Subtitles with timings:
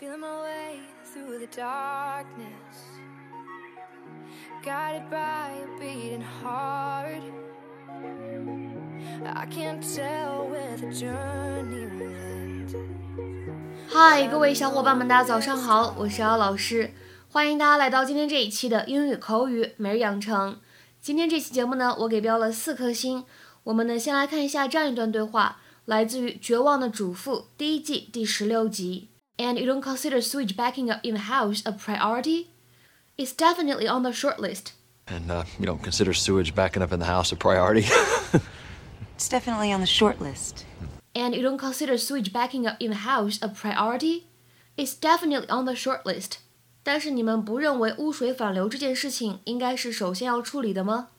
[0.00, 0.78] Feeling my way
[1.12, 2.46] through the darkness,
[4.64, 7.20] guided by a beating heart.
[9.24, 12.76] I can't tell where the journey will end.
[13.88, 16.92] 嗨，各位小伙伴们，大家早上好，我是姚老师，
[17.28, 20.60] 欢迎大家来到今天这一期的英语口语每日养成。
[21.00, 23.24] 今天这期节目呢，我给标了四颗星。
[23.64, 25.56] 我们呢，先来看一下这样一段对话，
[25.86, 29.08] 来自于《绝望的主妇》第一季第十六集。
[29.37, 32.49] And you don't consider sewage backing up in the house a priority?
[33.17, 34.73] It's definitely on the short list.
[35.07, 37.85] And uh, you don't consider sewage backing up in the house a priority?
[39.15, 40.65] It's definitely on the short list.
[41.15, 44.27] And you don't consider sewage backing up in the house a priority?
[44.77, 46.39] It's definitely on the short list.
[46.83, 51.09] 但是你们不认为污水反流这件事情应该是首先要处理的吗？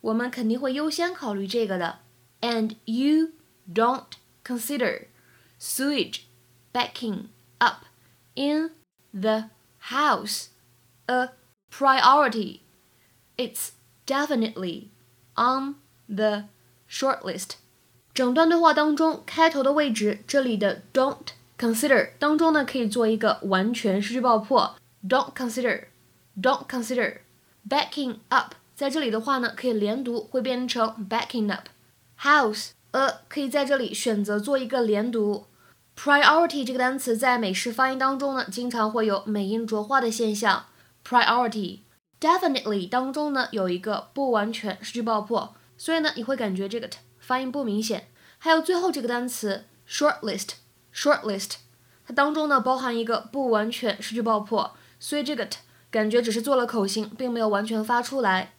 [0.00, 1.98] 我们肯定会优先考虑这个的。
[2.40, 3.32] And you
[3.72, 4.04] don't
[4.44, 5.06] consider
[5.60, 6.22] sewage
[6.72, 7.86] backing up
[8.34, 8.70] in
[9.12, 9.50] the
[9.90, 10.48] house
[11.06, 11.30] a
[11.70, 12.60] priority.
[13.36, 13.72] It's
[14.06, 14.88] definitely
[15.34, 15.76] on
[16.08, 16.44] the
[16.88, 17.56] short list.
[18.14, 24.76] 整段对话当中，开头的位置这里的 don't consider 当中呢，可以做一个完全失去爆破。
[25.08, 25.86] Don't consider,
[26.40, 27.18] don't consider.
[27.68, 31.68] Backing up 在这里的话呢，可以连读，会变成 backing up.
[32.20, 35.46] House a 可以在这里选择做一个连读。
[35.97, 40.67] Priority 这个单词在美式发音当中呢，经常会有美音浊化的现象。
[41.03, 41.79] Priority
[42.19, 48.09] definitely 当中呢有一个不完全失去爆破，所以呢你会感觉这个 t 发音不明显。
[48.37, 51.53] 还有最后这个单词 shortlist，shortlist
[52.05, 55.57] 它当中呢包含一个不完全失去爆破，所以这个 t
[55.89, 58.53] 感觉只是做了口型，并没有完全发出来。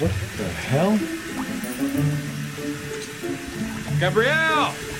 [0.00, 0.98] What the hell?
[4.00, 4.91] Gabrielle!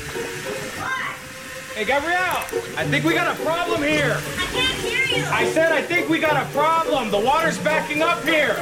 [1.75, 2.45] Hey, Gabrielle!
[2.77, 4.19] I think we got a problem here.
[4.39, 5.25] I can't hear you.
[5.31, 7.11] I said I think we got a problem.
[7.11, 8.55] The water's backing up here.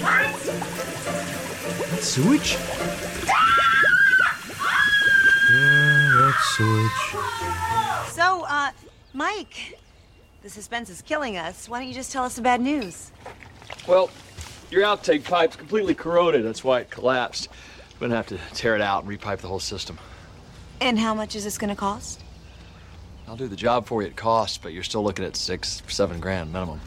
[0.00, 0.34] What?
[2.00, 2.56] Sewage?
[5.50, 8.12] yeah, that's sewage.
[8.12, 8.70] So, uh,
[9.12, 9.78] Mike,
[10.42, 11.68] the suspense is killing us.
[11.68, 13.10] Why don't you just tell us the bad news?
[13.86, 14.08] well,
[14.70, 16.46] your outtake pipe's completely corroded.
[16.46, 17.48] That's why it collapsed.
[18.00, 19.98] We're gonna have to tear it out and repipe the whole system.
[20.80, 22.22] And how much is this going to cost?
[23.28, 26.18] I'll do the job for you at cost, but you're still looking at six, seven
[26.18, 26.80] grand minimum.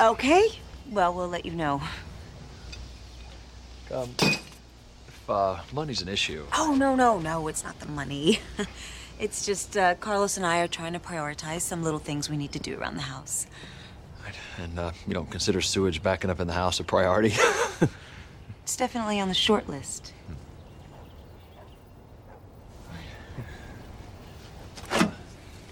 [0.00, 0.48] Okay.
[0.90, 1.80] Well, we'll let you know.
[3.92, 7.46] Um, if uh, money's an issue, Oh, no, no, no.
[7.46, 8.40] It's not the money.
[9.20, 12.52] it's just uh, Carlos and I are trying to prioritize some little things we need
[12.52, 13.46] to do around the house.
[14.24, 17.34] right, and uh, you don't consider sewage backing up in the house a priority?
[18.64, 20.14] It's definitely on the short list.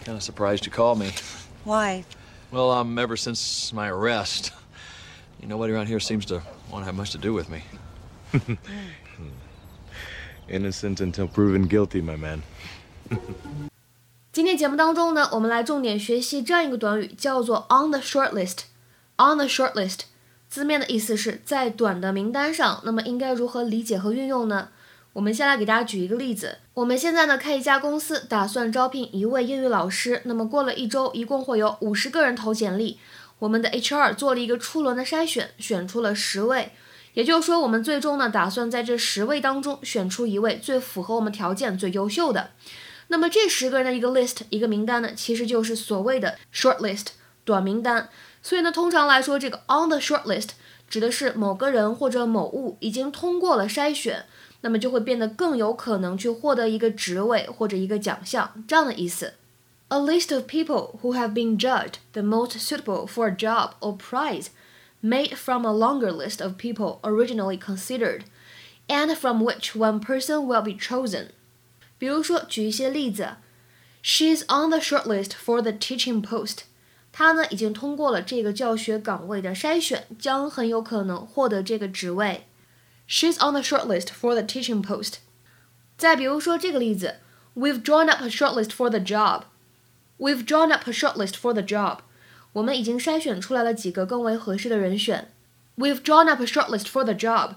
[0.06, 1.12] kind of surprised you called me.
[1.64, 2.04] Why?
[2.52, 4.52] Well, um, ever since my arrest,
[5.42, 6.42] you nobody around here seems to
[6.72, 7.64] want to have much to do with me.
[10.48, 12.42] Innocent until proven guilty, my man.
[14.32, 20.02] 今天节目当中呢，我们来重点学习这样一个短语，叫做 on the short list。on the short list
[20.48, 24.70] 字面的意思是在短的名单上，那么应该如何理解和运用呢？
[25.15, 26.59] 我们先来给大家举一个例子。
[26.73, 30.23] 我们现在呢开一家公司，打算招聘一位英语老师。
[30.25, 32.99] 那么过了一周，一共会有五十个人投简历。
[33.41, 36.73] 我们的 HR 做了一个初轮的筛选，选出了十位。
[37.13, 42.53] 也就是说，我们最终呢打算在这十位当中选出一位最符合我们条件、最优秀的。
[43.09, 47.09] 那么这十个人的一个 list 一个名单呢，其实就是所谓的 short list
[47.45, 48.09] 短名单。
[48.43, 50.51] 所以呢，通常来说，这个 on the short list
[50.89, 54.25] 指的是某个人或者某物已经通过了筛选，
[54.63, 59.35] 那么就会变得更有可能去获得一个职位或者一个奖项这样的意思。
[59.89, 64.47] A list of people who have been judged the most suitable for a job or prize,
[65.03, 68.23] made from a longer list of people originally considered,
[68.87, 71.27] and from which one person will be chosen.
[71.99, 73.37] 比如说，举一些例子
[74.03, 76.61] ，She's on the short list for the teaching post.
[77.13, 82.47] 她呢已经通过了这个教学岗位的筛选，将很有可能获得这个职位。
[83.08, 85.20] She's on the short list for the teaching post.
[85.98, 87.16] 再比如说这个例子，
[87.56, 89.44] We've drawn up a short list for the job.
[90.18, 92.00] We've drawn up a short list for the job.
[92.54, 95.32] 我们已经筛选出来了几个更为合适的人选。
[95.78, 97.56] We've drawn up a short list for the job.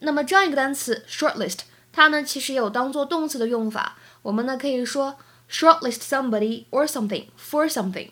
[0.00, 1.60] 那么这样一个单词 short list，
[1.92, 3.96] 它呢其实也有当做动词的用法。
[4.22, 5.16] 我们呢可以说
[5.50, 8.10] shortlist somebody or something for something，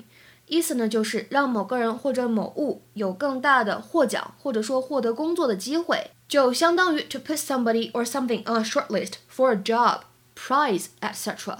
[0.49, 10.00] 意思呢就是让某个人或者某物有更大的获奖或者说获得工作的机会，就相当于 to put somebody or something on a short list for a job,
[10.37, 11.58] prize, etc.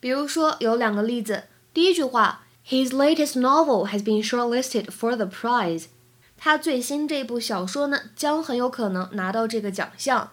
[0.00, 5.86] 比如说有两个例子，第一句话，His latest novel has been shortlisted for the prize。
[6.36, 10.30] 他最新这部小说呢，将很有可能拿到这个奖项。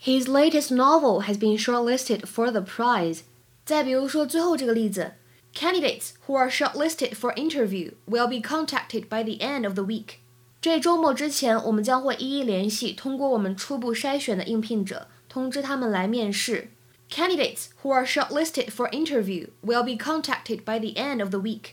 [0.00, 3.22] His latest novel has been shortlisted for the prize。
[3.64, 5.14] 再比如说最后这个例子
[5.54, 10.18] ，Candidates who are shortlisted for interview will be contacted by the end of the week。
[10.60, 16.70] 这周末之前，我们将会一一联系通过我们初步筛选的应聘者，通知他们来面试。
[17.10, 21.72] Candidates who are shortlisted for interview will be contacted by the end of the week。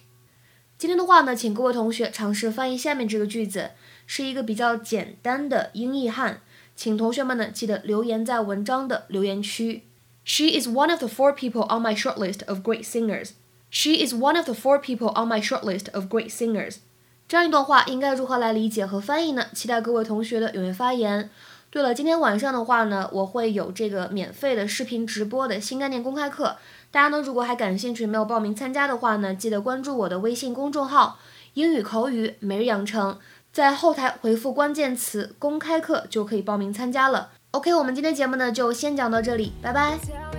[0.77, 3.71] 今天的话呢，请各位同学尝试翻译下面这个句子，
[4.05, 6.41] 是一个比较简单的英译汉，
[6.75, 9.83] 请同学们呢记得留言在文章的留言区。
[10.23, 13.31] She is one of the four people on my shortlist of great singers.
[13.74, 16.76] She is one of the four people on my shortlist of great singers.
[17.26, 19.46] 这样一段话应该如何来理解和翻译呢？
[19.54, 21.30] 期待各位同学的踊跃发言。
[21.70, 26.58] 对了，今天晚上的话呢，我会有这个免费的视频直播的新概念公开课。
[26.90, 31.18] 大家呢，如果还感兴趣没有报名参加的话呢，记得关注我的微信公众号
[31.54, 33.18] “英语口语每日养成”，
[33.50, 37.30] 在后台回复关键词“公开课”就可以报名参加了。
[37.52, 40.31] OK，我们今天节目呢就先讲到这里，拜拜。